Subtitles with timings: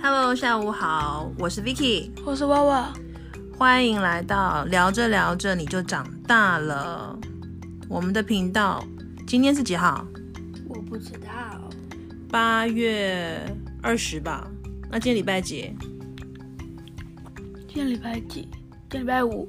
[0.00, 2.92] Hello，下午好，我是 Vicky，我是娃娃。
[3.58, 7.18] 欢迎来到聊着聊着你就长大了。
[7.88, 8.86] 我们的频道
[9.26, 10.06] 今天是几号？
[10.68, 11.68] 我不知道，
[12.30, 13.40] 八月
[13.82, 14.48] 二十吧。
[14.88, 15.76] 那今天礼拜几？
[17.66, 18.48] 今天礼拜几？
[18.88, 19.48] 今天礼拜五。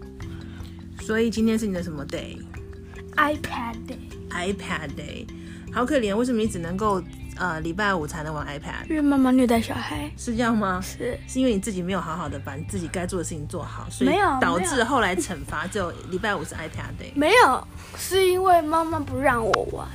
[1.02, 5.28] 所以今天是你的什么 day？iPad day，iPad day。
[5.72, 7.00] 好可怜，为什么你只能够
[7.40, 8.88] 呃礼拜五才能玩 iPad？
[8.90, 10.80] 因为妈妈虐待小孩，是这样吗？
[10.82, 17.12] 是，是因为你自己没有好好的把你自己该做的事情做好，所以导致后来惩罚只有礼拜五是 iPad day。
[17.16, 19.88] 没有，是因为妈妈不让我玩。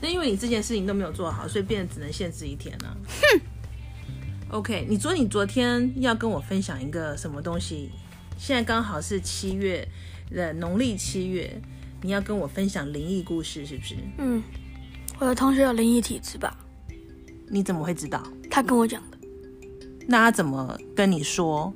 [0.00, 2.88] 那因为你这件事情都没有做好，所以变得只能限制一天呢。
[3.06, 3.40] 哼。
[4.50, 7.90] OK，你说你昨天要跟我分享一个什么东西？
[8.38, 9.86] 现在刚好是七月
[10.30, 11.60] 的农历七月，
[12.02, 13.96] 你要跟我分享灵异故事是不是？
[14.18, 14.42] 嗯。
[15.18, 16.54] 我的同学有灵异体质吧？
[17.48, 18.22] 你怎么会知道？
[18.50, 19.16] 他跟我讲的。
[20.06, 21.72] 那他怎么跟你说？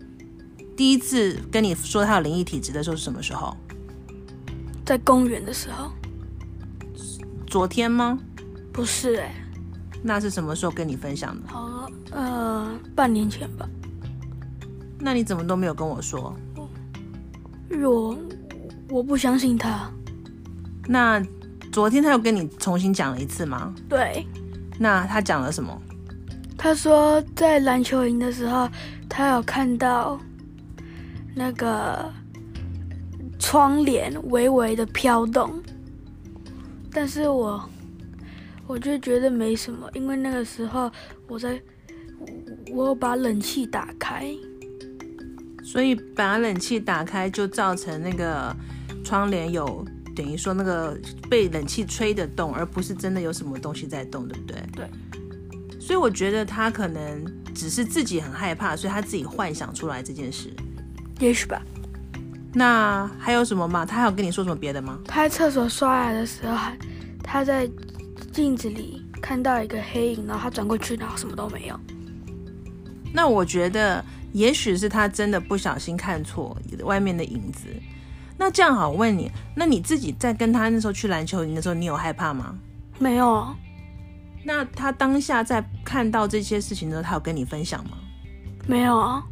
[0.77, 3.57] 第一次跟你说他有灵异体质的时候是什么时候？
[4.85, 5.91] 在公园的时候。
[7.47, 8.19] 昨天吗？
[8.73, 9.35] 不是哎。
[10.03, 11.49] 那是什么时候跟你分享的？
[11.49, 13.69] 好，呃，半年前吧。
[14.99, 16.35] 那你怎么都没有跟我说？
[17.71, 18.17] 我
[18.91, 19.91] 我不相信他。
[20.87, 21.25] 那。
[21.73, 23.73] 昨天他又跟你重新讲了一次吗？
[23.89, 24.27] 对。
[24.79, 25.81] 那他讲了什么？
[26.57, 28.69] 他说在篮球营的时候，
[29.09, 30.19] 他有看到
[31.35, 32.13] 那个
[33.39, 35.63] 窗帘微微的飘动，
[36.91, 37.63] 但是我
[38.67, 40.91] 我就觉得没什么，因为那个时候
[41.29, 41.61] 我在
[42.73, 44.35] 我把冷气打开，
[45.63, 48.55] 所以把冷气打开就造成那个
[49.05, 49.87] 窗帘有。
[50.15, 54.63] 等于说那个被冷气吹的动，而不是真的有什么东西在动，对不对？
[54.77, 54.91] 对。
[55.81, 60.53] 所以我觉得他可能只是自己很害怕，所以他自己幻想出来这件事。
[61.19, 61.61] 也许吧。
[62.53, 63.87] 那还有什么吗？
[63.87, 64.99] 他还有跟你说什么别的吗？
[65.07, 66.57] 他在厕所刷牙的时候，
[67.23, 67.69] 他在
[68.33, 71.79] 镜子里看到一个黑影，然后他转过去，然后什么都没有。
[73.13, 77.67] 那我觉得也许是他真的不小心看错外面的影子。
[78.41, 82.59] 那这样好，我问你，那你自己在跟他那时候去篮球营的时候，你有害怕吗？
[82.99, 83.55] 没有。
[84.45, 87.99] 那他当下在看到这些事情的时候，他有跟你分享吗？
[88.67, 89.23] 没有啊。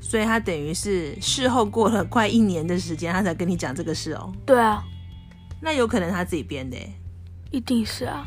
[0.00, 4.32] 所以他等于是事后过了快一年的时间，他才跟你讲这个事哦。
[4.44, 4.82] 对啊。
[5.60, 6.76] 那有可能他自己编的。
[7.52, 8.26] 一定是啊。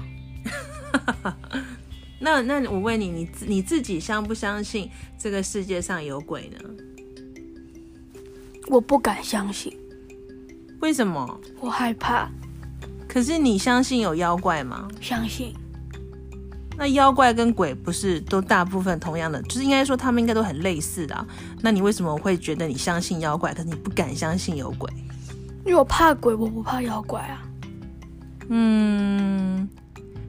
[2.22, 6.58] 那那我问你，你你自己相不相信这个世界上有鬼呢？
[8.70, 9.78] 我不敢相信。
[10.80, 11.40] 为什么？
[11.60, 12.30] 我害怕。
[13.08, 14.88] 可是你相信有妖怪吗？
[15.02, 15.54] 相信。
[16.78, 21.26] 那妖怪跟鬼不是都大部分同样的，就是应该说他们应该都很类似的。
[21.60, 24.90] 那你为什么会觉得你相信妖怪，可是你不敢相信有鬼？
[25.66, 27.42] 因为我怕鬼，我不怕妖怪啊。
[28.48, 29.68] 嗯，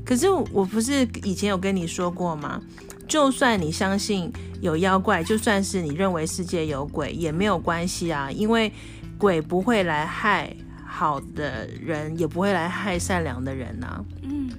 [0.05, 2.61] 可是我不是以前有跟你说过吗？
[3.07, 8.73] 就算你相信有妖怪，就算是你认为世界有鬼也没有关系啊，因为。
[9.21, 14.05] 鬼不会来害好的人，也不会来害善良的人呐。
[14.23, 14.51] 嗯，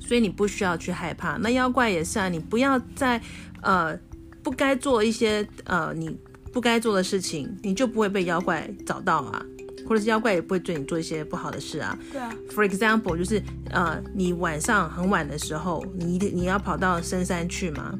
[0.00, 1.36] 所以你不需要去害怕。
[1.38, 3.20] 那妖怪也是啊，你不要在
[3.62, 3.96] 呃
[4.42, 6.18] 不该做一些呃你
[6.52, 9.42] 不该做的事情，你就不会被妖怪找到啊，
[9.86, 11.96] 或者是妖怪也不会对你做一些不好的事啊。
[12.10, 12.34] 对啊。
[12.50, 17.98] For example，就是呃你晚上很晚的时候，你你要跑到深山去吗？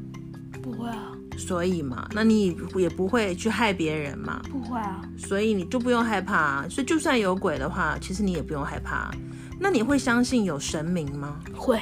[0.61, 1.08] 不会啊。
[1.39, 4.41] 所以嘛，那你也不会去害别人嘛？
[4.51, 5.01] 不会啊。
[5.17, 6.35] 所以你就不用害怕。
[6.37, 9.09] 啊所以就算有鬼的话，其实你也不用害怕。
[9.59, 11.39] 那你会相信有神明吗？
[11.55, 11.79] 会。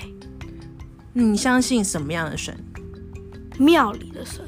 [1.12, 2.56] 你相信什么样的神？
[3.57, 4.45] 庙里的神。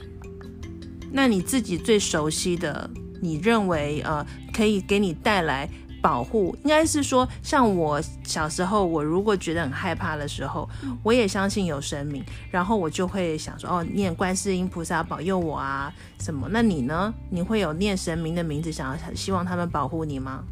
[1.12, 2.90] 那你自己最熟悉的，
[3.20, 5.68] 你认为呃可以给你带来？
[6.02, 10.70] 保护应该是说，像我小时候，我如果觉得很害怕的时候，
[11.04, 16.48] 我也相信有神明，然后我就会想说，哦，念观世音菩萨保佑我啊，什么？
[16.50, 17.14] 那你呢？
[17.30, 20.44] 你会有念神明的名字，想要希望他们保护你吗？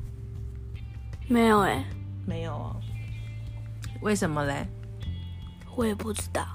[1.27, 1.83] 没有哎，
[2.25, 2.75] 没有哦。
[4.01, 4.67] 为什么嘞？
[5.75, 6.45] 我也不知道。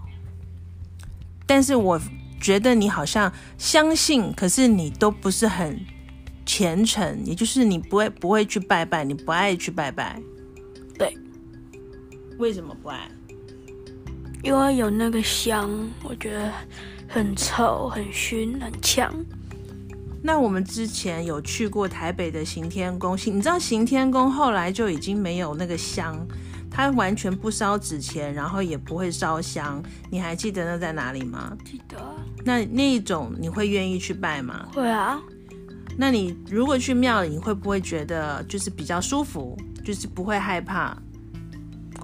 [1.46, 2.00] 但是我
[2.40, 5.81] 觉得你好像相信，可是你都不是很。
[6.44, 10.21] 虔诚，也就是你不会不会去拜拜，你不爱去拜拜。
[10.99, 11.17] 对，
[12.39, 13.11] 为什么不爱？
[14.43, 15.71] 因为有那个香，
[16.03, 16.53] 我觉得
[17.09, 19.15] 很臭、很熏、很呛。
[20.25, 26.25] 那我们之前有去过台北的行天宫，行，你知道行天宫后来就已经没有那个香，
[26.71, 29.83] 它完全不烧纸钱，然后也不会烧香。
[30.11, 31.56] 你还记得那在哪里吗？
[31.65, 34.69] 记得啊那那一种你会愿意去拜吗？
[34.73, 35.21] 会啊，
[35.97, 40.97] 那你如果去庙里，你会不会觉得就是比较舒服，就是不会害怕？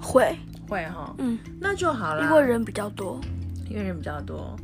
[0.01, 0.37] 会，
[0.67, 2.23] 会哈，嗯，那就好了。
[2.23, 3.19] 因为人比较多。
[3.69, 4.55] 因为人比较多。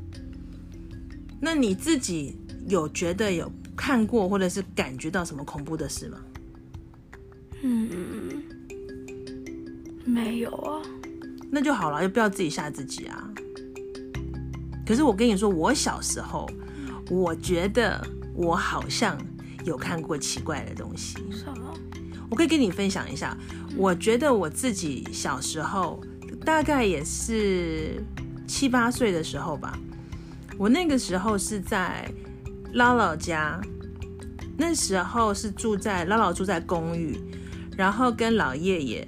[1.39, 2.37] 那你自己
[2.67, 6.17] 有觉得有看过或者是感觉到什么恐怖的事吗？
[7.61, 8.43] 嗯，
[10.05, 10.81] 没有啊，
[11.51, 13.29] 那就好了，就不要自己吓自己啊。
[14.85, 16.49] 可是我跟你说，我小时候，
[17.09, 19.17] 我觉得我好像
[19.63, 21.15] 有看过奇怪的东西。
[21.31, 21.73] 什么？
[22.29, 23.37] 我可以跟你分享一下，
[23.77, 26.01] 我觉得我自己小时候
[26.43, 28.03] 大概也是
[28.47, 29.77] 七八岁的时候吧，
[30.57, 32.11] 我那个时候是在
[32.73, 33.61] 姥姥家，
[34.57, 37.17] 那时候是住在姥姥住在公寓，
[37.77, 39.07] 然后跟老爷爷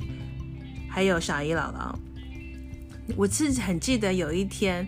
[0.87, 1.93] 还有小姨姥姥，
[3.15, 4.87] 我是很记得有一天。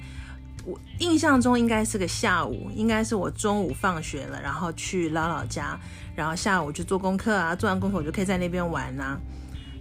[0.69, 5.80] 我印象中应该是个下午，应该是我中午放学了，然后去姥姥家，
[6.16, 9.19] 然后下午就做功课啊，做完功课我就可以在那边玩啊。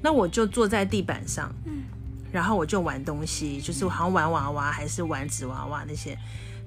[0.00, 1.82] 那我就坐在地板上，嗯，
[2.32, 6.16] 然后我就玩东西，就是好像玩娃娃还是玩纸娃娃那些，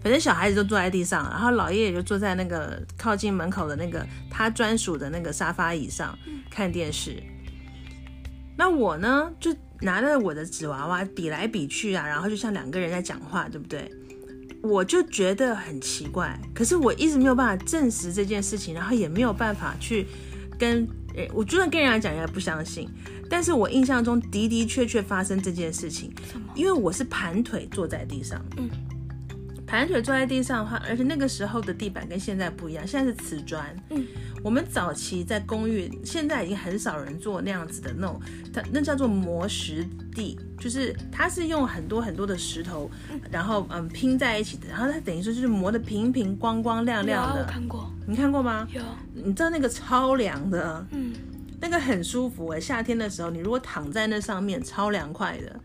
[0.03, 6.17] 反正小孩子都坐在地上，然后老爷爷就坐在那个靠近门口的那个他专属的那个沙发椅上
[6.49, 7.23] 看电视。
[8.57, 13.89] 那我呢，就拿着我的纸娃娃比来比去啊，然后就像两个人在讲话，对不对？
[14.61, 20.05] 我就觉得很奇怪，可是我一直没有办法证实这件事情，然后也没有办法去
[20.57, 22.87] 跟，诶，我就算跟人家讲，人家不相信。
[23.29, 26.13] 但是我印象中的的确确发生这件事情，
[26.53, 28.69] 因为我是盘腿坐在地上，嗯，
[29.71, 34.05] 盘腿坐在地上的话，而且那个时候的地板跟现在不一样，现在是瓷砖，嗯，
[34.43, 38.19] 我们早期在公寓，现在已经很少人做那样子的那种，
[38.53, 42.91] 它那叫做磨石地，就是它是用很多很多的石头，
[43.31, 48.67] 然后嗯拼在一起的，然后它等于说就是磨得平平光光亮亮的，看过，你看过吗？
[48.73, 48.81] 有，
[49.13, 51.13] 你知道那个超凉的，嗯，
[51.61, 55.57] 那个很舒服哎、夏天的时候，你如果躺在那上面，超凉快的。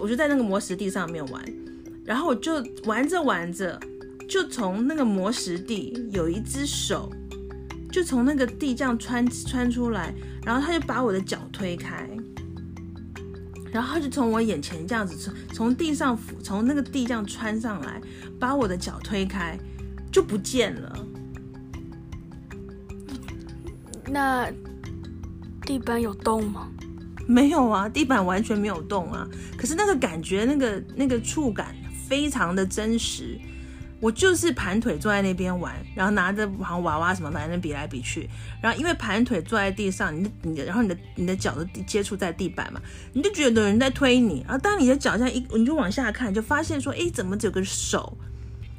[0.00, 1.44] 我就在那个磨石地上面玩，
[2.06, 3.78] 然后我就玩着玩着，
[4.28, 7.10] 就从那个磨石地有一只手，
[7.90, 10.14] 就从那个地这样穿穿出来，
[10.44, 12.08] 然后他就把我的脚推开，
[13.72, 18.00] 然后他就从我眼前这样子从从地上扶从那个地这样穿上来，
[18.38, 19.58] 把我的脚推开，
[20.12, 21.06] 就不见了。
[24.08, 24.48] 那
[25.62, 26.68] 地板有洞吗？
[27.26, 29.26] 没有啊，地板完全没有动啊。
[29.58, 31.74] 可是那个感觉，那个那个触感
[32.08, 33.38] 非常的真实。
[33.98, 38.28] 我就是盘腿坐在那边玩，然后拿着好像娃娃什么反正比来比去，
[38.60, 42.80] 然后因为盘腿坐在地上，你你然后你的你的脚都接触在地板嘛，
[43.14, 48.18] 你就觉得有人在推你，然后当你的脚这样一，你就往下看，就发现说，哎，怎么只有个手？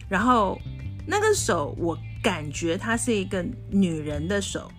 [0.07, 0.61] 然后
[1.07, 4.71] 那个手我感觉它是一个女人的手，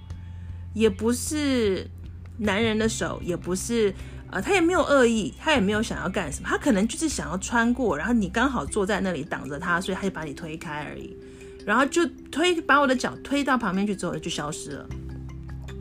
[0.72, 1.90] 也不是
[2.38, 3.92] 男人的手，也不是，
[4.30, 11.16] 呃，他也没有恶意，他也没有想要干什么，他可能就是想要穿过，然后你刚好坐在那里挡着他，所以他就把你推开而已，
[11.64, 14.86] 然后就推把我的脚推到旁边去之后就消失了。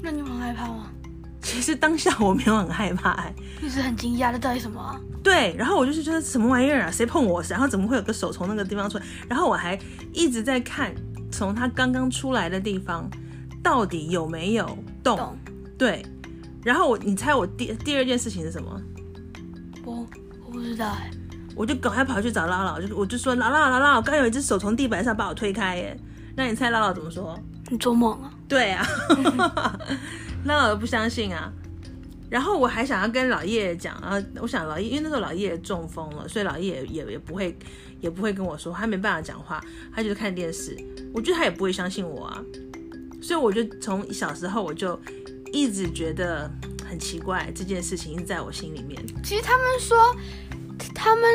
[0.02, 0.90] 那你很害怕吗？
[1.42, 5.00] 其实当下我没有很害怕、哎，一直很惊讶，这到底什么啊？
[5.24, 7.42] 对，然后我就是觉得什么玩意儿啊，谁碰我？
[7.50, 9.04] 然后怎么会有个手从那个地方出来？
[9.30, 9.78] 然后我还
[10.14, 10.94] 一直在看，
[11.32, 13.10] 从他刚刚出来的地方
[13.64, 15.38] 到底有没有动？
[15.78, 16.06] 对，
[16.68, 18.82] 然后我，你猜我第第二件事情是什么？
[19.86, 20.06] 我
[20.46, 21.10] 我不知道哎、
[21.56, 25.98] 我就赶快跑去找姥姥，就我就说姥姥姥姥，我刚有一只手从地板上把我推开耶。
[26.36, 27.40] 那你猜姥姥怎么说？
[27.70, 28.34] 你做梦啊？
[28.50, 28.86] 对啊，
[30.46, 31.50] 姥姥都不相信啊。
[32.30, 37.58] 然后我还想要跟老爷爷讲，啊我想老叶，因为那时候老爷爷中风了，所以老爷爷也也不会
[38.02, 39.64] 也不会跟我说，他没办法讲话，
[39.96, 40.78] 他就是看电视。
[41.14, 42.44] 我觉得他也不会相信我啊，
[43.22, 45.00] 所以我就从小时候我就
[45.52, 46.50] 一直觉得
[46.88, 49.02] 很奇怪，这件事情一直在我心里面。
[49.24, 50.16] 其实他们说，
[50.94, 51.26] 他们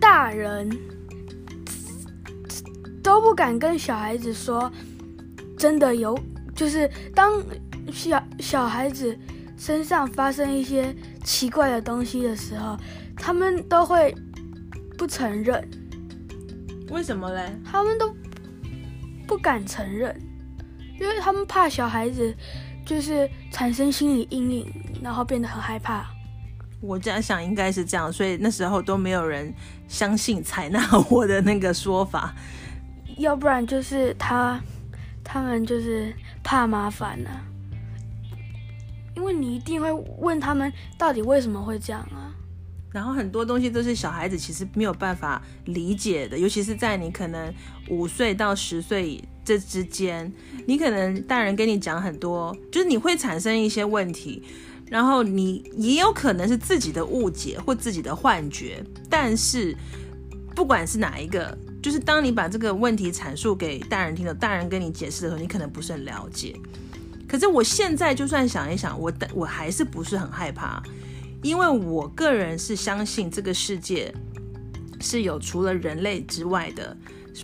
[0.00, 0.70] 大人
[3.02, 4.70] 都不敢跟小孩子说，
[5.58, 6.18] 真的有，
[6.54, 7.42] 就是当
[7.92, 9.16] 小小孩子
[9.56, 12.76] 身上发生一些奇怪的东西的时候，
[13.16, 14.14] 他们都会
[14.96, 15.68] 不承认，
[16.90, 17.52] 为什么嘞？
[17.64, 18.14] 他们都
[19.26, 20.16] 不敢承认，
[21.00, 22.34] 因为他们怕小孩子
[22.84, 24.72] 就是产生心理阴影，
[25.02, 26.06] 然后变得很害怕。
[26.80, 29.54] 我这样想应该是这样，所以那时候都没有人
[29.86, 32.34] 相信采纳 我的那个说法。
[33.18, 34.60] 要不然就是他，
[35.22, 36.12] 他们就是
[36.42, 37.30] 怕麻烦了、
[39.14, 42.34] 因为你一定会问他们到底为什么会这样啊。
[42.90, 47.54] 然后很多东西都是小孩子其实没有办法理解的，尤其是在你可能
[47.88, 50.32] 五岁到十岁这之间，
[50.66, 54.42] 你可能大人跟你讲很多，就是你会产生一些问题，
[54.90, 59.76] 然后你也有可能是自己的误解或自己的幻觉，但是
[60.54, 66.54] 不管是哪一个，就是当你把这个问题阐述给大人听了，大人跟你解释的时候，你可能不是很了解。
[67.28, 70.82] 可是我现在就算想一想，我我还是不是很害怕。
[71.42, 74.14] 因为我个人是相信这个世界
[75.02, 76.96] 是有除了人类之外的，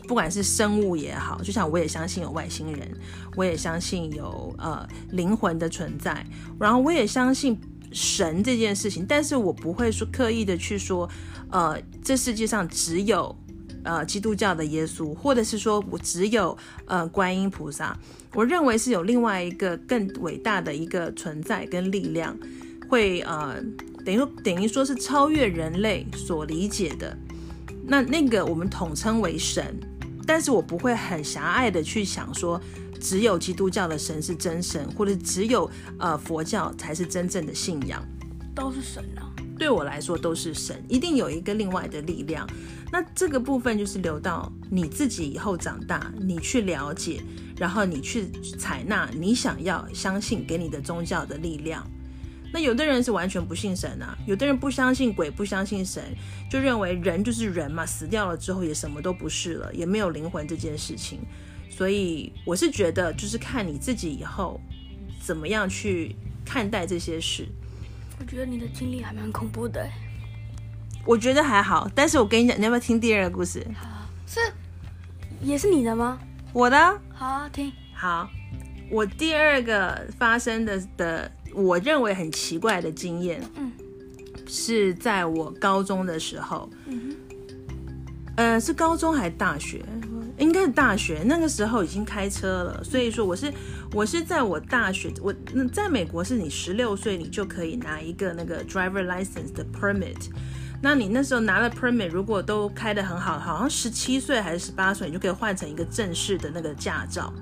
[0.07, 2.89] 不管是生物也好，就像我也相信有外星人，
[3.37, 6.25] 我也相信有呃灵魂的存在，
[6.59, 7.59] 然后我也相信
[7.93, 11.09] 神这件事情，但是我不会说刻意的去说，
[11.51, 13.37] 呃，这世界上只有
[13.83, 17.99] 呃基督教的耶稣，或者是说我只有呃观音菩萨，
[18.35, 22.39] 我认为是有另外一个更伟大的一个存在跟力量，
[22.89, 23.63] 会呃。
[24.05, 27.15] 等于等于说是超越人类所理解的，
[27.89, 29.75] 那那个我们统称为神，
[30.27, 32.61] 但是我不会很狭隘的去想说，
[33.01, 35.69] 只有基督教的神是真神，或者只有
[35.99, 38.07] 呃佛教才是真正的信仰，
[38.55, 39.25] 都是神啊。
[39.59, 42.47] 对我来说都是神，一定有一个另外的力量。
[42.93, 47.23] 那这个部分就是留到你自己以后长大，你去了解，
[47.57, 51.85] 然后你去采纳你想要相信给你的宗教的力量。
[52.51, 56.03] 那有的人是完全不信神啊，有的人不相信鬼，不相信神，
[56.51, 61.21] 就认为人就是人嘛，死掉了之后也什么都不是了，也没有灵魂这件事情。
[61.69, 64.59] 所以我是觉得，就是看你自己以后
[65.21, 67.47] 怎么样去看待这些事。
[68.19, 69.87] 我觉得你的经历还蛮恐怖的。
[71.05, 73.65] 我觉得还好，但是我跟你讲，你要不要听第二个故事？
[73.75, 74.41] 好，是
[75.43, 76.19] 也是你的吗？
[76.53, 77.01] 我的。
[77.13, 77.71] 好，听。
[77.95, 78.29] 好，
[78.91, 81.31] 我第二个发生的的。
[81.55, 83.73] 我认为很奇怪的经验，嗯，
[84.47, 87.15] 是在我高中的时候，嗯
[88.37, 89.85] 呃，是高中还是大学？
[90.39, 91.23] 应该是大学。
[91.25, 93.53] 那个时候已经开车了，所以说我是
[93.93, 100.29] 我是在我大学，我那在美国是你十六岁你就可以拿一个那个 driver license 的 permit，
[100.81, 107.33] 那你那时候拿了 permit，如果都开得很好，好像十七岁还是十八岁，你就可以换成一个正式的那个驾照。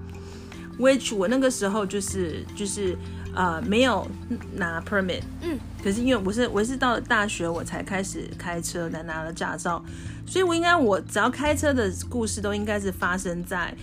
[0.79, 2.97] Which 我那个时候就是就是。
[3.37, 4.11] 呃，没有
[4.55, 9.85] 拿 permit，嗯，可是因为我是我是到了大学我才开始开车，才拿了驾照，
[10.27, 13.77] 所以我应该我只要开车的故事都应该是发生在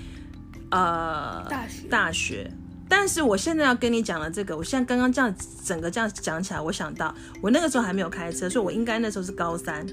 [0.72, 2.52] 呃大学大学。
[2.90, 5.32] 但是我现在要跟你讲的这个，我现在刚刚这样
[5.64, 9.86] 整个这样讲起来，我想到我那个时候还没有开车，所以我应该那时候是高三。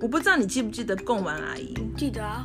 [0.00, 1.74] 我不知道你记不记得贡丸阿姨？
[1.96, 2.44] 记得啊，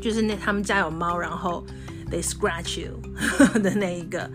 [0.00, 1.64] 就是那他们家有猫，然后
[2.10, 2.92] they scratch you
[3.60, 4.30] 的那一个。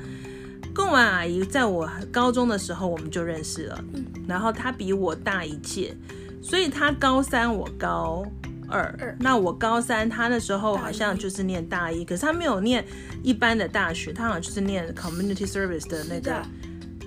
[0.75, 3.83] 贡丸阿姨在我高中的时候我们就认识了，
[4.27, 5.95] 然后她比我大一届，
[6.43, 8.25] 所以她高三我高
[8.67, 12.85] 二，那我高三她那时候好像就是念大一，可是她没有念
[13.23, 16.45] 一般的大学，她好像就是念 community service 的那个，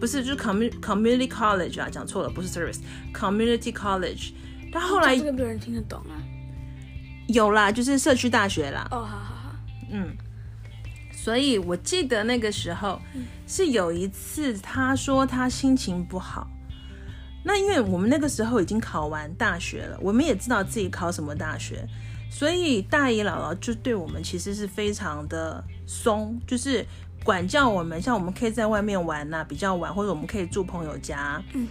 [0.01, 2.79] 不是就是 commun community college 啊，讲错了，不是 service
[3.13, 4.33] community college。
[4.73, 6.17] 她后来这个没有人听得懂啊，
[7.29, 8.89] 有啦，就是社区大学啦。
[8.91, 9.57] 哦，好好好，
[9.93, 10.17] 嗯。
[11.21, 13.01] 所以我记得那个时候
[13.45, 16.49] 是有一次，他说他心情不好。
[17.45, 21.85] 那因为我们那个时候已经考完大学了，我们也知道自己考什么大学，
[22.31, 26.87] 所以大姨姥姥就对我们其实是非常的松，就是
[27.25, 31.43] 管教我们，像我们可以在外面玩呐，比较晚，或者我们可以住朋友家。
[31.53, 31.67] 嗯，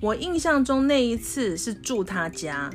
[0.00, 2.68] 我印象中那一次是住他家，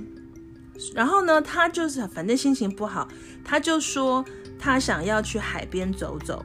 [0.95, 3.07] 然后呢，他就是反正心情不好，
[3.43, 4.23] 他就说。
[4.57, 6.43] 他想要去海边走走，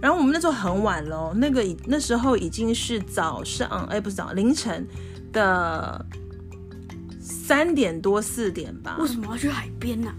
[0.00, 4.86] 然后我们那时候很晚喽，那个那时候已经是早上，哎，不是早，凌晨
[5.32, 6.04] 的
[7.20, 8.98] 三点多四点吧。
[9.00, 10.12] 为什么要去海边呢？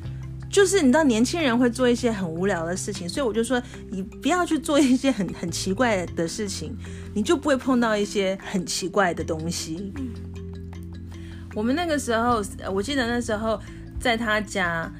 [0.49, 6.75] 就是你知道年轻人会做一些很无聊的事情，所以我就说你不要去做一些很 很奇怪的事情，
[7.13, 9.93] 你就不会碰到一些很奇怪的东西。
[9.97, 10.09] 嗯，
[11.53, 12.41] 我们那个时候，
[12.73, 13.61] 我记得那时候
[13.99, 14.91] 在他家。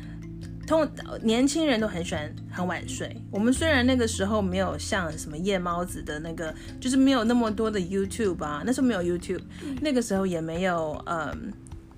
[0.68, 0.88] 通
[1.24, 3.16] 年轻人都很喜欢很晚睡。
[3.32, 9.42] 我们虽然那个时候没有像什么夜猫子的那个，就是没有那么多的 YouTube 啊，那时候没有 YouTube，
[9.82, 11.54] 那个时候也没有嗯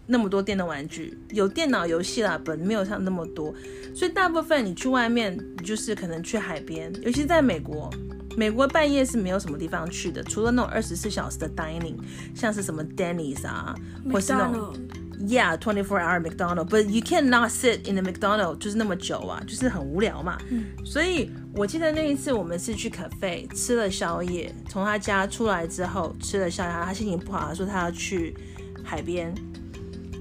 [0.06, 3.54] 那么多电动玩具，有电脑游戏啦，本没有像那么多，
[3.96, 7.90] 所以大部分你去外面就是可能去海边，尤其在美国，
[8.38, 11.98] 美国半夜是没有什么地方去的，除了那种二十四小时的 dining，
[12.36, 13.76] 像是什么 Denny's 啊，
[14.12, 14.74] 或是那种。
[15.22, 20.38] Yeah, twenty four hour McDonald, but you cannot sit in the McDonald 就是那么久啊，就是很无聊嘛。
[20.50, 28.34] 嗯，所以我记得那一次我们是去 cafe 吃了宵夜，从他家出来之后吃了宵夜，他心情不好，他说他要去
[28.82, 29.36] 海边，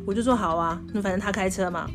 [0.05, 1.89] 我就说好啊，那反正他开车嘛，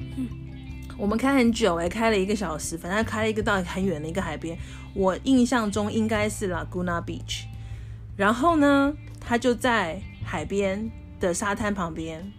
[0.97, 4.57] 我们开很久哎、开了一个小时，反正开了一个到很远的一个海边，
[4.93, 7.43] 我印象中应该是 Laguna Beach，
[8.15, 12.31] 然后呢，他就在海边的沙滩旁边。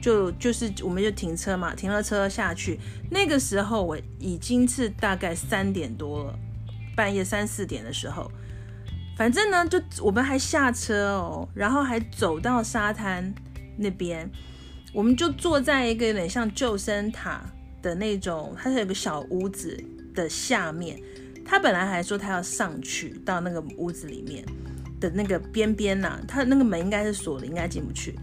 [0.00, 2.78] 就就是我们就停车嘛，停了车下去。
[3.10, 6.38] 那个时候我已经是大概三点多了，
[6.96, 8.30] 半夜三四点的时候，
[9.16, 13.34] 反正呢，就我们还下车哦，然后还走到沙滩
[13.76, 14.30] 那边，
[14.92, 17.42] 我们就坐在一个有点像救生塔
[17.82, 19.82] 的那种，它是有个小屋子
[20.14, 21.00] 的下面。
[21.50, 24.44] 他本来还说他要上去到那个屋子里面
[25.00, 28.14] 的那个边边呐，他那个门应该是锁的，应该进不去。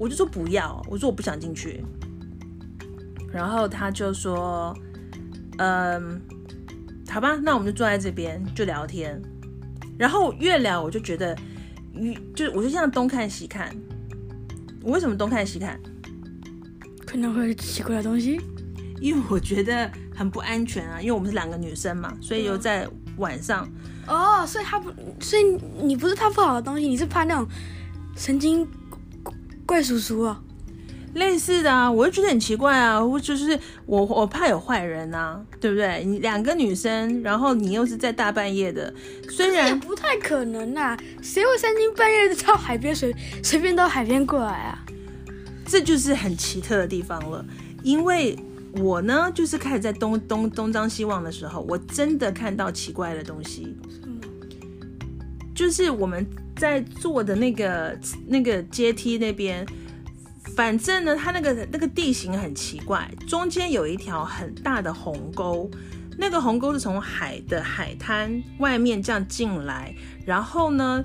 [0.00, 1.84] 我就说不要，我说我不想进去。
[3.30, 4.74] 然后他就说，
[5.58, 6.18] 嗯，
[7.08, 9.20] 好吧，那我们就坐在这边就聊天。
[9.98, 11.36] 然后越聊我就觉得，
[11.92, 13.76] 越就我就这样东看西看。
[14.82, 15.78] 我为什么东看西看？
[17.06, 18.40] 可能会有奇怪的东西。
[19.02, 22.88] 因为我觉得很不安全啊，因为我们是两个女生嘛，所以又在
[23.18, 23.68] 晚上。
[24.06, 24.90] 哦，所以他不，
[25.20, 25.42] 所以
[25.82, 27.46] 你不是怕不好的东西，你是怕那种
[28.16, 28.66] 神经
[29.70, 30.42] 怪叔叔啊。
[31.14, 36.02] 类似的啊，我就觉得很奇怪啊，我就是我我怕有坏人啊，对不对？
[36.04, 38.92] 你两个女生，然后你又是在大半夜的，
[39.28, 44.84] 虽也然不太可能啊，谁会三更半夜的到海边随随便到海边过来啊？
[45.64, 47.44] 这就是很奇特的地方了，
[47.84, 48.36] 因为
[48.74, 53.76] 我呢，就是开始在东东东张西望的时候，我真的看到奇怪的东西，
[55.60, 56.26] 就是我们
[56.56, 57.94] 在坐的那个
[58.26, 59.62] 那个阶梯那边，
[60.56, 65.70] 反正呢，它那个那个地形很奇怪，中间有一条很大的鸿沟，
[66.16, 71.04] 那个鸿沟是从海的海滩外面这样进来，然后呢，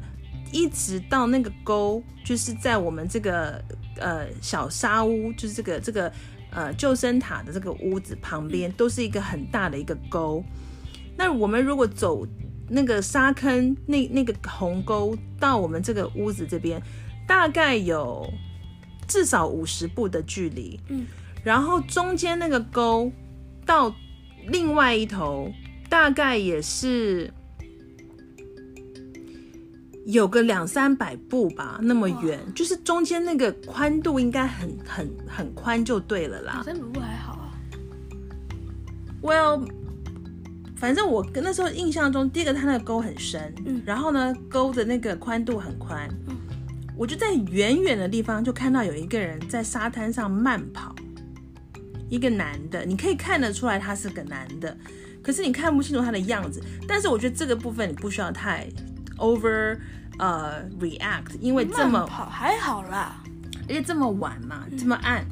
[0.54, 3.62] 一直到那个沟，就是在我们这个
[4.00, 6.10] 呃小沙屋，就是这个这个
[6.52, 10.42] 呃救生塔的这个屋子旁边，都是一个很大的一个沟。
[11.18, 12.25] 那我们如果走
[12.68, 16.82] 那个沙坑那那个鸿沟到我们这个屋子这边，
[17.28, 18.28] 大概有
[19.08, 20.80] 至少五十步的距离。
[20.90, 21.06] 嗯，
[21.44, 23.12] 然后中间那个沟
[23.66, 23.94] 到
[24.48, 25.51] 另外一头，
[25.90, 27.32] 大概也是
[30.06, 36.62] 有个两三百步吧，那么远，就是中间那个宽度应该很很很宽就对了啦。
[36.66, 37.51] 三百步还好啊。
[39.22, 39.68] Well，
[40.77, 46.35] 反正我跟那时候印象中，第一个它那个沟很深，嗯然后呢，沟的那个宽度很宽，嗯
[46.98, 50.96] 我就在远远的地方就看到有一个人在沙滩上慢跑，
[52.09, 54.77] 一个男的，你可以看得出来他是个男的，
[55.22, 56.64] 可是你看不清楚他的样子。
[56.88, 58.68] 但是我觉得这个部分你不需要太
[59.18, 59.77] over
[60.20, 63.22] 呃 react，因为这么跑还好啦。
[63.68, 65.25] 而且这么晚嘛，这么暗，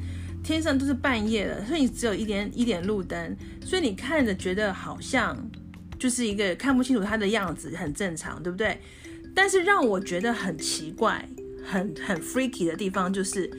[0.44, 5.36] 天上都是半夜的，所以你只有一点一点路灯，所以你看着觉得好像
[5.98, 8.78] 就是一个看不清楚他的样子，很正常，对不对？
[9.34, 11.26] 但是让我觉得很奇怪、
[11.64, 13.50] 很很 freaky 的地方就是，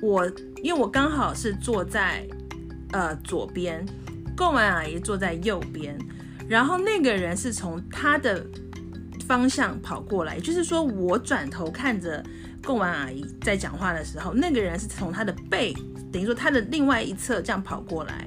[0.00, 0.24] 我
[0.62, 2.24] 因为我刚好是坐在
[2.92, 3.84] 呃左边，
[4.36, 5.98] 贡丸阿姨坐在右边，
[6.46, 8.46] 然后那个人是从他的
[9.26, 12.22] 方向跑过来，也就是说我转头看着
[12.62, 15.74] 贡丸阿姨在讲话的时候，那个人是从他的背，
[16.12, 18.26] 等于说他的另外一侧这样跑过来。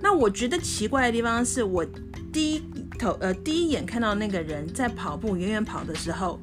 [0.00, 1.84] 那我觉得奇怪的地方是我
[2.32, 2.62] 第一
[2.98, 6.38] 头呃第一眼看到那个人在跑步远远跑的时候，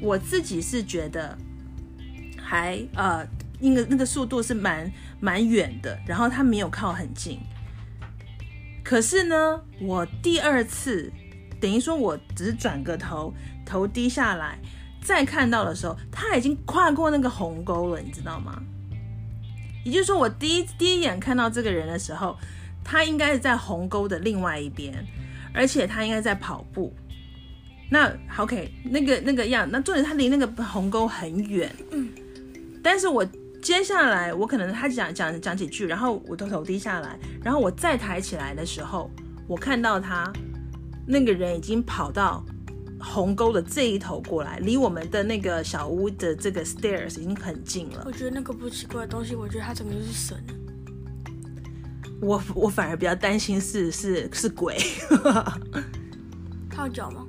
[0.00, 1.36] 我自己是觉得
[2.38, 3.26] 还呃
[3.60, 4.90] 那个那个速度是蛮
[5.20, 7.38] 蛮远的，然后他没有靠很近。
[8.82, 11.12] 可是呢，我第二次
[11.60, 14.58] 等于说我只是转个头，头低下来，
[15.02, 18.62] 再看到的时候，他已经跨过那个鸿沟了，你知道吗？
[19.86, 22.36] 也就是说，我第一第一眼看到这个人的时候，
[22.82, 24.92] 他应该是在鸿沟的另外一边，
[25.54, 26.92] 而且他应该在跑步。
[27.88, 32.08] 那 OK，那个那个样，那重点他离那个鸿沟很远，嗯，
[32.82, 33.24] 但是我
[33.62, 39.08] 接下来我可能他讲讲讲几句，然后我头头低下来，然后我再抬起来的时候，
[39.46, 40.32] 我看到他
[41.06, 42.44] 那个人已经跑到
[43.00, 48.02] 鸿沟的这一头过来，离我们的那个小屋的这个 stairs 已经很近了。
[48.06, 50.36] 我觉得那个不奇怪的东西，我觉得它整个就是神。
[52.20, 54.76] 我我反而比较担心是是是鬼，
[56.70, 57.26] 它有脚吗？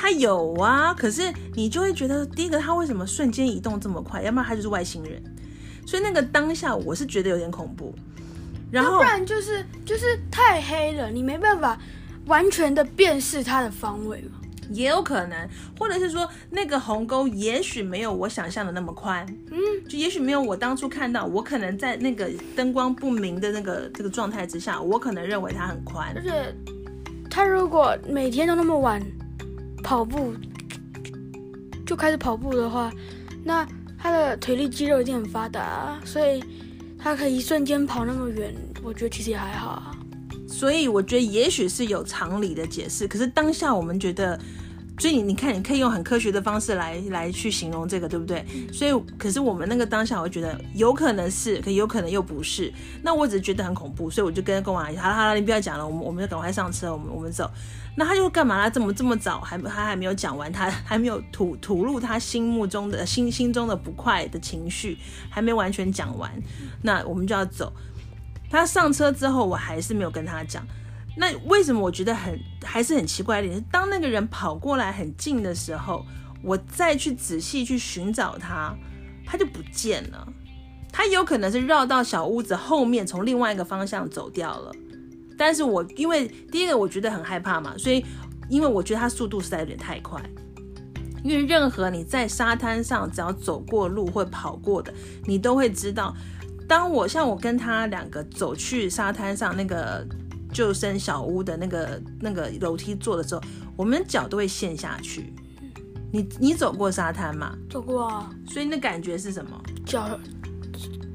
[0.00, 4.22] 他有啊，可是你就会觉得，第一个他为什么瞬间移动这么快？
[4.22, 5.20] 要不然他就是外星人，
[5.84, 7.92] 所以那个当下我是觉得有点恐怖。
[8.70, 11.76] 然后不然就是就是太黑了，你没办法
[12.28, 14.38] 完全的辨识它的方位吗？
[14.70, 26.12] 也有可能，或者是说那个鸿沟也许没有我想象的那么宽，嗯，就也许没有我当初看到，我可能在那个灯光不明的那个这个状态之下，我可能认为它很宽。
[26.14, 26.54] 而且
[27.30, 29.02] 他如果每天都那么晚
[29.82, 30.34] 跑步，
[31.86, 32.92] 就开始跑步的话，
[33.42, 33.66] 那
[33.98, 36.44] 他的腿力肌肉一定很发达啊，所以
[36.98, 39.97] 他可以一瞬间跑那么远，我觉得其实也还好啊。
[40.58, 44.36] 所以我觉得也许是有常理的解释，可是当下我们觉得，
[44.98, 48.44] 所以你你看，你可以用很科学的方式来来去形容这个，对不对？
[48.72, 52.72] 所以可是我们那个当下，我觉得有可能是，可有可能又不是。
[53.04, 57.48] 那我只是觉得很恐怖，所以我就跟跟我阿姨，好了好了，你不要讲了，我们我们就赶快上车，我们我们走。
[57.94, 58.68] 那他就干嘛啦？
[58.68, 64.98] 这么这么早还他还没有讲完，他还没有吐吐露他心目中的心心中的不快的情绪，
[65.30, 66.32] 还没完全讲完，
[66.82, 67.72] 那我们就要走。
[68.50, 70.66] 他上车之后，我还是没有跟他讲。
[71.16, 73.60] 那为什么我觉得很还是很奇怪的？
[73.70, 76.06] 当那个人跑过来很近的时候，
[76.42, 78.72] 我再去仔细去寻找他，
[79.26, 80.28] 他就不见了。
[80.92, 84.72] 他有可能是绕到小屋子后面，从另外一个方向走掉了。
[85.36, 88.04] 但是我因为第一个我觉得很害怕嘛，所以
[88.48, 90.22] 因为我觉得他速度实在有点太快。
[91.24, 96.14] 因为任何你在沙滩上只要走过路或跑过的，你都会知道。
[96.68, 100.06] 当我像我跟他两个走去沙滩上那个
[100.52, 103.40] 救生小屋的那个那个楼梯坐的时候，
[103.74, 105.32] 我们脚都会陷下去。
[106.12, 107.56] 你你走过沙滩吗？
[107.70, 108.30] 走过啊。
[108.46, 109.60] 所以那感觉是什么？
[109.86, 110.20] 脚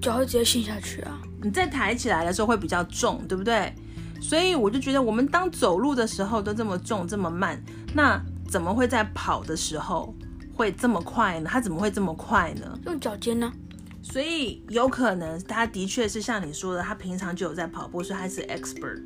[0.01, 1.21] 脚会直接陷下去啊。
[1.41, 3.73] 你再抬起来的时候会比较重，对不对？
[4.21, 7.61] 所以我就觉得，我们当走路的时候都这么重这么慢，
[7.93, 10.15] 那怎么会在跑的时候
[10.55, 11.49] 会这么快呢？
[11.51, 12.79] 它怎么会这么快呢？
[12.85, 13.51] 用脚尖呢？
[14.03, 19.05] 所以有可能他的确是像你说的，他平常就有在跑步，所以他是 expert。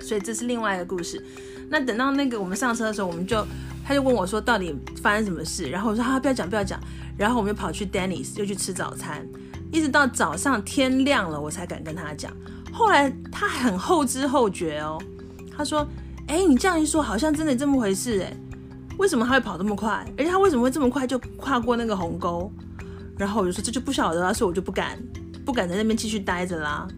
[0.00, 1.22] 所以这是另外一个故事。
[1.68, 3.46] 那等到那个我们上车的时候，我们就
[3.84, 6.80] 他就问我说到底发生什么事，然后我说啊不要讲不要讲，
[7.18, 9.26] 然后我们就跑去 Dennis 又去吃早餐，
[9.70, 12.32] 一直到早上天亮了我才敢跟他讲。
[12.72, 15.00] 后来他很后知后觉哦，
[15.56, 15.86] 他说
[16.28, 18.32] 哎你这样一说好像真的这么回事哎，
[18.98, 20.04] 为什么他会跑这么快？
[20.16, 22.50] 而且他为什么会这么快就跨过那个鸿沟？
[23.20, 24.98] 然后我就说这就不晓得了，所以我就不敢
[25.44, 26.88] 不敢在那边继续待着啦。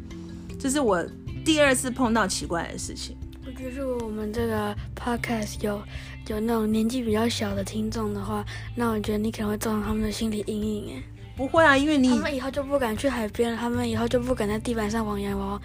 [0.57, 1.05] 这是我
[1.45, 3.17] 第二次碰到奇怪的事情。
[3.45, 5.83] 我觉得如果我们这个 podcast 有
[6.29, 8.45] 有那种年纪比较小的听众的话，
[8.77, 10.97] 那我觉得你可能会造成他们的心理阴影。
[10.97, 11.03] 哎，
[11.37, 15.61] 不会啊，因为你他们以后就不敢去海边了，他们以后就不敢在地板上玩洋娃娃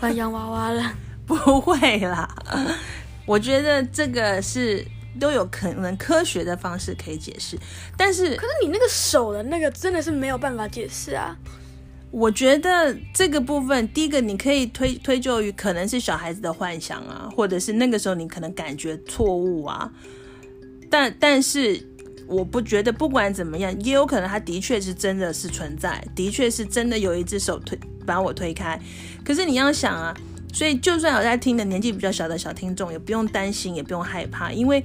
[0.00, 0.94] 玩洋娃娃了。
[1.26, 2.34] 不会啦，
[3.26, 4.82] 我觉得这个是。
[5.20, 7.58] 都有可能科学的方式可以解释，
[7.96, 11.36] 但是可是你那个手的那个真的是没有办法解释啊。
[12.10, 19.90] 我觉得这个部分，第一个你可以推推究于可能是小孩子的幻想啊，或者是那个时候你可能感觉错误啊。
[20.90, 21.80] 但但是
[22.26, 28.78] 我不觉得不管怎么样，也有可能他的确是真的是存在，的确是真的有一只手推把我推开。
[29.24, 30.14] 可是你要想啊。
[30.52, 34.84] 所以，就算有在听的年纪比较小的小听众，也不用担心，也不用害怕，因为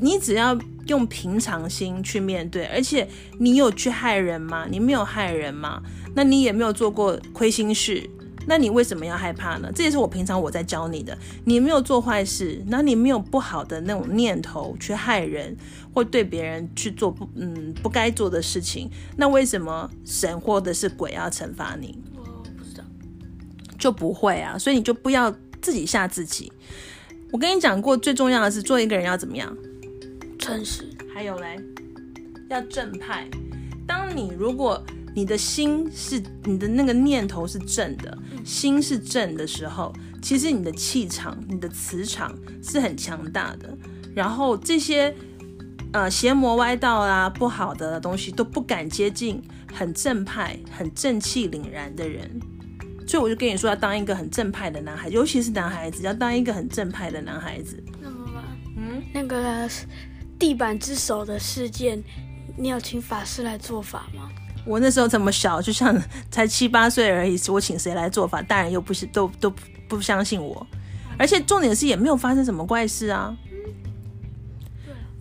[0.00, 2.64] 你只要用平常心去面对。
[2.66, 3.06] 而且，
[3.38, 4.66] 你有去害人吗？
[4.68, 5.82] 你没有害人吗？
[6.14, 8.08] 那你也没有做过亏心事，
[8.46, 9.70] 那你为什么要害怕呢？
[9.74, 11.16] 这也是我平常我在教你的。
[11.44, 15.56] 你没有做坏事，那你没有不好的那种念头去害人，
[15.94, 21.96] 或对别人去做不嗯不该做的事情，那为什么神或者是鬼要惩罚你？
[23.82, 25.28] 就不会啊，所以你就不要
[25.60, 26.52] 自己吓自己。
[27.32, 29.52] 我跟你讲过，最重要的是做一个人要怎么样？
[30.38, 30.88] 诚实。
[31.12, 31.60] 还有嘞，
[32.48, 33.28] 要正派。
[33.84, 34.80] 当你如果
[35.16, 39.92] 你的心是你的那个念头是正的，心是正的时候，
[40.22, 43.76] 其实你的气场、你的磁场是很强大的。
[44.14, 45.12] 然后这些
[45.92, 49.42] 呃邪魔歪道啊、不好的东西都不敢接近
[49.74, 52.40] 很正派、很正气凛然的人。
[53.12, 57.78] 所以我就跟你说，要当一个很正派的男孩，尤其是男孩子，要当一个很正派的男孩子。
[58.00, 58.42] 那么吧，
[58.74, 59.68] 嗯，那个
[60.38, 62.02] 地板之手的事件，
[62.56, 64.30] 你有请法师来做法吗？
[64.64, 65.94] 我那时候这么小，就像
[66.30, 68.40] 才七八岁而已，我请谁来做法？
[68.40, 69.52] 大人又不是都都
[69.86, 70.66] 不相信我，
[71.18, 73.36] 而且重点是也没有发生什么怪事啊。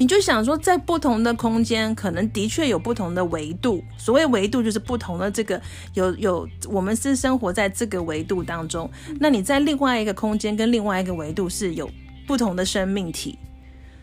[0.01, 3.83] 你就想说，在不同的空间，可能的确有不同的维度。
[3.99, 5.61] 所谓维度，就是不同的这个
[5.93, 8.89] 有有，我们是生活在这个维度当中。
[9.19, 11.87] 那你在另外一个空间跟另外一个维度是有
[12.25, 13.37] 不同的生命体。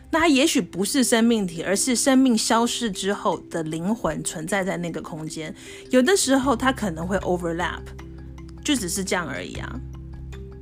[0.09, 5.53] 那它也许不是生命体，而是生命消逝之后的灵魂存在在那个空间。
[5.89, 7.81] 有的时候它可能会 overlap，
[8.63, 9.77] 就只是这样而已啊。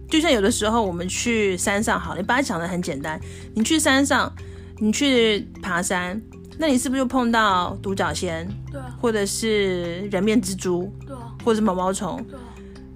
[0.09, 3.21] 就像有的时候我们去山上，好，你把它讲的很简单，
[3.53, 4.33] 你去山上，
[4.79, 6.21] 你去爬山，
[6.57, 12.23] 那你是不是就碰到独角仙，对啊，或者是人面蜘蛛，对啊，或者是毛毛虫？
[12.29, 12.43] 对啊，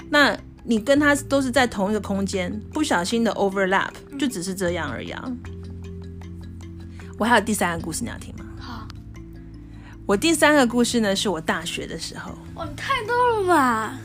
[0.09, 3.89] 那你跟它都是在同一个空间，不小心的 overlap，
[4.19, 5.31] 就只是这样而已啊。
[7.17, 8.45] 我还有第三个故事，你要听吗？
[8.59, 8.87] 好，
[10.05, 13.99] 我第三个故事呢，是我大学的时候，哦，你太多了吧？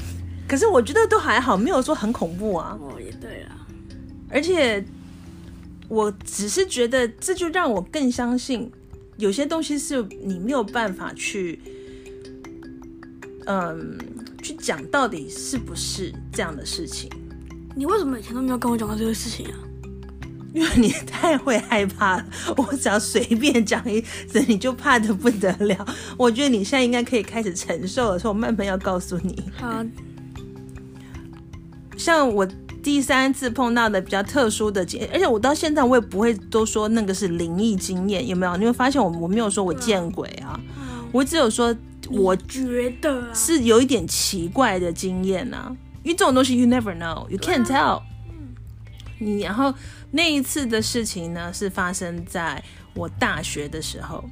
[0.49, 2.79] 可是我觉得都还好，没有说很恐怖啊。
[2.81, 3.67] 哦，也对啊，
[4.31, 4.85] 而且
[5.89, 8.71] 我只是觉得这就让我更相信，
[9.17, 11.61] 有些东西是你没有办法去，
[13.47, 13.99] 嗯，
[14.43, 17.11] 去讲到底是不是这样的事情，
[17.75, 19.59] 你为什么以前都没有跟我讲过这个事情啊？
[20.55, 22.27] 因为你太会害怕了。
[22.57, 25.87] 我只要随便讲一次，你就怕的不得了。
[26.17, 29.39] 我觉得你现在应该可以开始承受了，所以我慢慢要告诉你。
[29.53, 29.85] 好，
[31.99, 32.49] 像我
[32.87, 38.57] 第三次碰到的比较特殊的经，而且我到现在我也不会都说那个是灵异经验，有没有？
[38.57, 40.61] 你会发现我我没有说我见鬼啊，
[41.11, 41.75] 我只有说
[42.09, 48.01] 我觉得啊，是有一点奇怪的经验啊、因为这种东西 you never know，you can't tell。
[49.19, 49.75] 你然后
[50.13, 52.63] 那一次的事情呢，是发生在
[52.95, 54.25] 我大学的时候。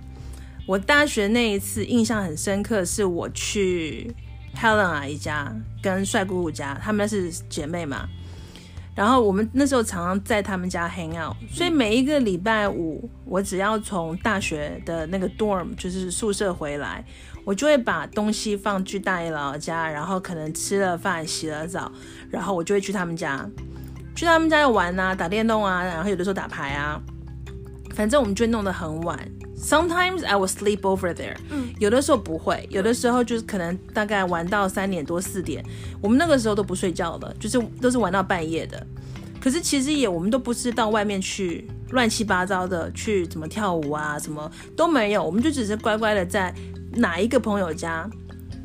[0.65, 4.15] 我大学那一次印象很深刻，是我去
[4.57, 8.09] Helen 阿姨家跟帅姑姑家，她们是姐妹嘛。
[8.95, 17.05] 然后我们那时候常常在他们家 hang out，所以每一个礼拜五，我只要从大学的那个 dorm 就是宿舍回来，
[17.45, 21.91] 我就会把东西放去大爷姥姥家，然后可能吃了饭、洗了澡，
[22.31, 23.45] 然后我就会去他们家，
[24.15, 27.01] 去他们家玩啊，打电动啊，然后有的时候打牌啊，
[27.95, 29.19] 反正我们就会弄得很晚。
[29.65, 35.65] Sometimes I will sleep over there，嗯，有的时候不会，有的时候就是可能大概玩到三点多四点，
[36.03, 38.87] 我们那个时候都不睡觉的，就是都是玩到半夜的。
[39.41, 46.55] 可是其实也我们都不是到外面去乱七八糟的去怎么跳舞啊，什么都没有，我们就只是乖乖的在
[46.93, 48.07] 哪一个朋友家，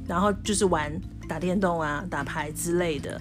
[0.06, 0.92] 然后就是玩
[1.30, 3.20] 打电动啊、打牌之类的，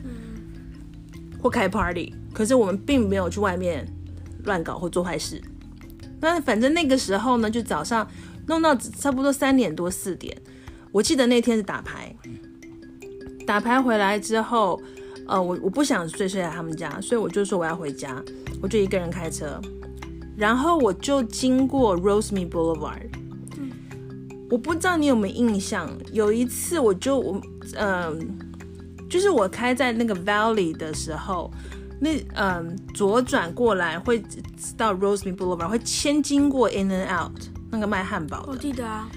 [1.40, 2.12] 或开 party。
[2.32, 3.86] 可是我们并没有去外面
[4.44, 5.40] 乱搞或做坏事。
[6.20, 8.06] 那反正那个时候呢，就早上
[8.46, 10.36] 弄到差不多三点多四点。
[10.90, 12.14] 我记得那天是打牌，
[13.46, 14.80] 打牌回来之后，
[15.26, 18.22] 呃，我我不想睡睡在他们家，所以我就说我要回家，
[18.62, 19.60] 我就一个人开车，
[20.36, 23.08] 然后我就经过 Roseme Boulevard。
[24.50, 27.40] 我不知道你有没有印象，有一次我就我
[27.76, 28.38] 嗯、
[29.10, 31.50] 就是我开在那个 Valley 的时候，
[32.00, 34.22] 那嗯、左转过来会
[34.76, 38.58] 到 Rosemead Boulevard，会先经过 In and Out 那个卖汉堡我的。
[38.58, 39.08] 记得啊，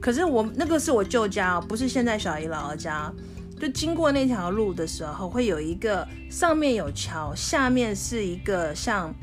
[0.00, 3.12] 可是我那个是我舅家哦，不是现在小姨姥姥家。
[3.56, 9.14] 就经过那条路的时候，会有一个上面有桥，下面是一个像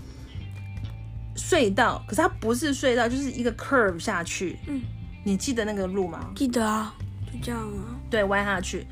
[1.36, 4.58] 隧道，可是它不是隧道，就是一个 curve 下去。
[4.68, 4.82] 嗯，
[5.26, 6.32] 你记得那个路吗？
[6.34, 6.96] 记得啊，
[7.32, 8.88] 就这样啊，对，弯下去。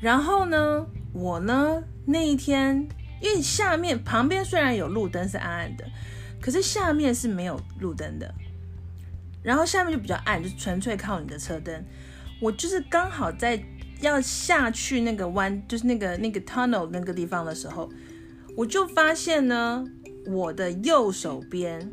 [0.00, 2.86] 然后呢，我呢那一天，
[3.20, 5.84] 因为下面旁边虽然有路灯是暗暗的，
[6.40, 8.34] 可是下面是没有路灯的。
[9.42, 11.84] 然后下面就比较暗，就纯粹靠你的车灯。
[12.40, 13.62] 我就是刚好在
[14.00, 17.88] 要下去那个弯，就是那个那个 tunnel 那个地方的时候，
[18.56, 19.84] 我就发现呢，
[20.26, 21.90] 我的右手边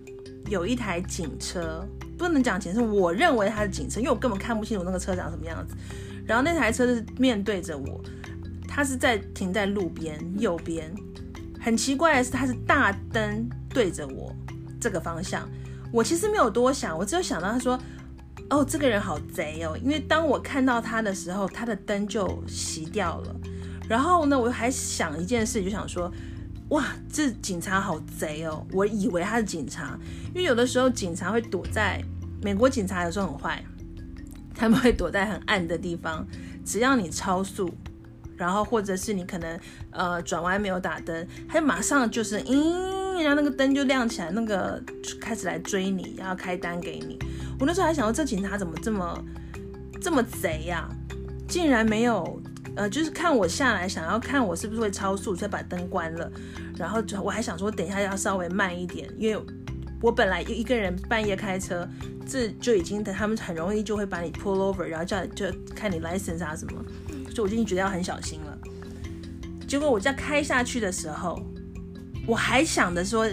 [0.49, 5.75] 有一台警车，不能讲警车，我认为它是警车，因为我根本看不清楚那个车长什么样子。
[6.25, 8.01] 然后那台车是面对着我，
[8.67, 10.93] 它是在停在路边右边。
[11.63, 14.35] 很奇怪的是，它是大灯对着我
[14.81, 15.49] 这个方向。
[15.93, 17.79] 我其实没有多想，我只有想到他说
[18.49, 23.35] ：“哦，这个人好贼哦。”因为当我看到他的时候，他的灯就熄掉了。
[23.87, 26.11] 然后呢，我还想一件事，就想说
[26.69, 29.97] ：“哇，这警察好贼哦！”我以为他是警察，
[30.29, 32.03] 因为有的时候警察会躲在
[32.41, 33.63] 美国，警察有时候很坏，
[34.53, 36.27] 他们会躲在很暗的地方，
[36.65, 37.73] 只要你超速，
[38.35, 39.59] 然后或者是你可能
[39.91, 44.81] 呃转弯没有打灯，他就马上就是嗯，然后那个灯就亮起来，那个
[45.19, 47.17] 开始来追你，然后开单给你。
[47.59, 49.25] 我那时候还想说，这警察怎么这么
[50.01, 50.89] 这么贼呀、
[51.47, 52.41] 竟然没有
[52.75, 56.31] 呃，就是看我下来，想要看我是不是会超速，所以把灯关了。
[56.75, 59.45] 然后我还想说，等一下要稍微慢一点，因为
[60.01, 61.87] 我本来一个人半夜开车，
[62.27, 66.83] 这就已经他们很容易就会把你 pull over，然后叫就看你 license 啊什么，
[67.33, 68.57] 所以我就已经觉得要很小心了。
[69.67, 71.41] 结果我在开下去的时候，
[72.27, 73.27] 我还想着说，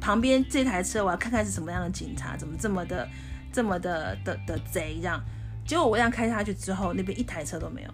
[0.00, 3.06] 旁边这台车我要看看是什么样的警察，怎么这么的
[3.52, 5.22] 这么的的的贼这样。
[5.66, 7.90] 结果我这样开下去之后，那边一台车都没有。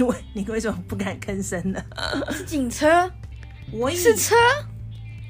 [0.06, 1.80] 为你为什么不敢吭声呢？
[2.32, 3.08] 是警车，
[3.70, 4.34] 我也是车，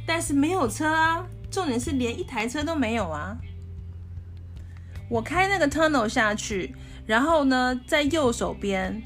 [0.06, 3.36] 但是没有车啊，重点是连一台车都没有啊。
[5.10, 9.02] 我开那个 tunnel 下去，然后呢，在右手边。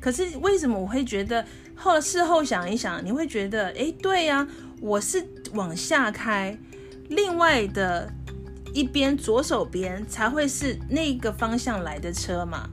[0.00, 4.46] 可是为什么我会觉得后事后想一想，你会觉得，哎，对呀、
[4.80, 6.56] 我是往下开，
[7.08, 8.08] 另外的
[8.72, 12.70] 一边左手边才会是那个方向来的车嘛。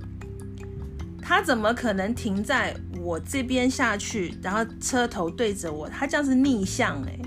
[1.20, 5.90] 他怎么可能停在我这边下去，然后车头对着我？
[5.90, 7.20] 他这样是逆向哎、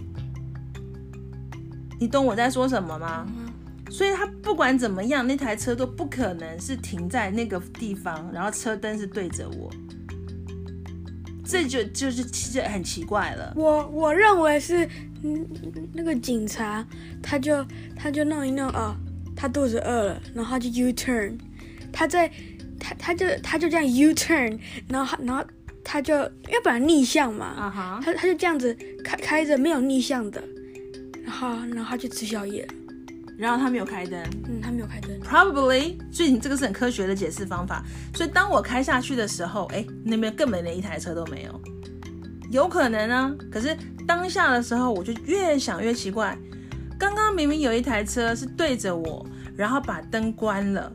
[1.99, 3.27] 你懂我在说什么吗？
[3.91, 9.71] 所以他不管怎么样，那台车都不可能是停在那个地方，然后车灯是对着我，
[11.45, 13.53] 这就就是其实很奇怪了。
[13.57, 14.87] 我我认为是，
[15.23, 15.47] 嗯，
[15.95, 16.87] 那个警察
[17.23, 17.65] 他就
[17.97, 18.95] 他就弄一弄哦，
[19.35, 21.39] 他肚子饿了，然后他就 U turn，
[21.91, 22.31] 他在
[22.79, 25.43] 他他就他就这样 U turn，然后他然后
[25.83, 30.43] 他就因为本来逆向嘛，啊哈，他他就这样子开开着没有逆向的，
[31.25, 32.75] 然后然后他就吃宵夜了，
[33.39, 37.85] 然后他没有开灯嗯，他没有开灯，，probably，所以你这个是很科学的解释方法。
[38.13, 41.61] 所以当我开下去的时候，哎，那边根本连一台车都没有，
[42.51, 43.33] 有可能啊。
[43.51, 43.77] 可是
[44.09, 46.37] 当下的时候，我就越想越奇怪，
[46.99, 49.25] 刚刚明明有一台车是对着我，
[49.57, 50.93] 然后把灯关了。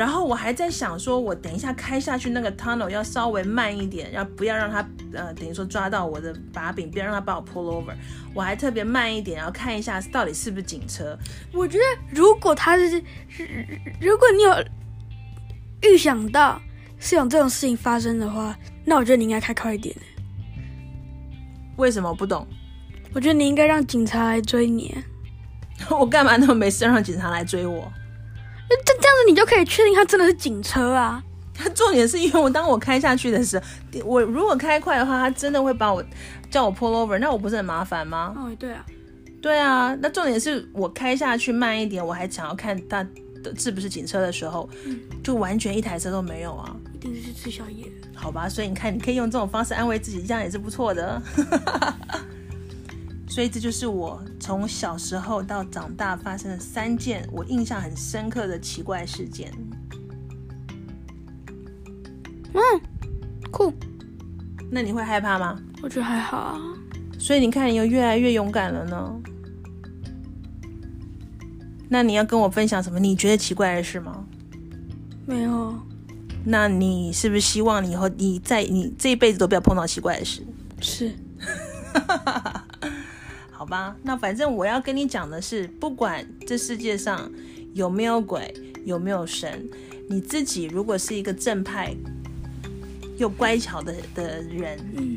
[0.00, 4.78] 然后我还在想说，我等一下开下去那个 tunnel 要稍微慢一点，要不要让他
[5.12, 7.92] 呃等于说抓到我的把柄，不要让他把我 pull over。
[8.32, 11.14] 我还特别慢一点，然后看一下到底是不是警车。
[11.52, 11.84] 我觉得
[12.14, 13.04] 如果他是，
[14.00, 14.64] 如果你有
[15.82, 16.58] 预想到
[16.98, 19.94] 是有这种事情发生的话，那我觉得你应该开快一点。
[21.76, 22.46] 为什么不懂？
[23.12, 24.96] 我觉得你应该让警察来追你，
[25.92, 27.92] 我干嘛那么没事让警察来追我？
[28.84, 31.22] 这这样子你就可以确定它真的是警车啊。
[31.74, 33.64] 重点是因为我当我开下去的时候，
[34.04, 36.02] 我如果开快的话，它真的会把我
[36.50, 38.34] 叫我 pull over，那我不是很麻烦吗？
[38.34, 38.86] 哦，对啊，
[39.42, 43.06] 对啊，那重点是我开下去慢一点，我还想要看它
[43.42, 44.66] 的是不是警车的时候，
[45.22, 46.74] 就完全一台车都没有啊。
[46.94, 47.84] 一定是去吃宵夜。
[48.14, 51.20] 好吧，所以你看，你可以用这种方式安慰自己，这样也是不错的。
[53.30, 59.50] 所以这就是我从小时候到长大发生的三件我印象很深刻的奇怪事件。
[62.52, 62.60] 嗯
[63.52, 63.72] 酷，
[64.68, 65.56] 那你会害怕吗？
[65.80, 66.60] 我觉得还好啊。
[67.20, 69.20] 所以你看，你又越来越勇敢了呢。
[71.88, 74.24] 那你要跟我分享什么你觉得奇怪的事吗？
[75.24, 75.72] 没有，
[76.44, 80.44] 那你是不是希望你以后你在你这一辈子都不要碰到奇怪的事？
[80.80, 81.12] 是
[83.60, 87.30] 好吧，那反正我要跟你讲的是，不管这世界上
[87.74, 88.54] 有没有鬼，
[88.86, 89.68] 有没有神，
[90.08, 91.94] 你自己如果是一个正派
[93.18, 95.14] 又乖巧的的人，嗯，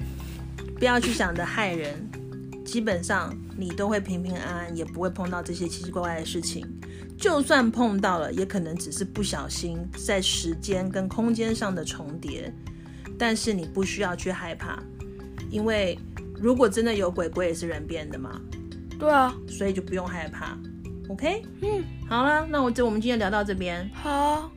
[0.78, 2.06] 不要去想着害人，
[2.66, 6.68] 基本上你都会平平安安，也不会碰到这些奇奇怪怪的事情。
[7.18, 12.54] 就算碰到了，也可能只是不小心在时间跟空间上的重叠，
[13.18, 14.84] 但是你不需要去害怕，
[15.50, 15.98] 因为
[16.44, 18.42] 如果真的有鬼，鬼也是人变的嘛，
[19.00, 20.58] 对啊，所以就不用害怕。
[21.08, 23.90] OK，嗯，好了，那我这我们今天聊到这边。
[23.94, 24.52] 好，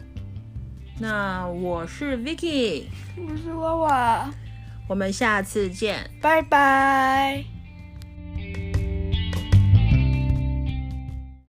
[0.99, 4.31] 那我是 Vicky，我是娃娃，
[4.89, 6.11] 我们下次见。
[6.21, 7.56] 拜拜。